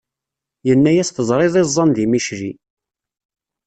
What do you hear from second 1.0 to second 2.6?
teẓriḍ iẓẓan di Micli!